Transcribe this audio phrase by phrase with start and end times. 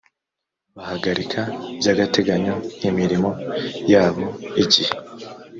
[0.75, 1.41] bahagarika
[1.79, 2.55] by’agateganyo
[2.89, 3.29] imirimo
[3.91, 4.25] yabo
[4.63, 4.93] igihe